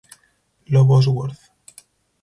Lo 0.65 0.83
Bosworth 0.83 1.37